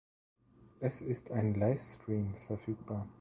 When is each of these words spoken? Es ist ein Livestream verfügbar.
Es 0.79 1.03
ist 1.03 1.29
ein 1.29 1.53
Livestream 1.53 2.33
verfügbar. 2.47 3.07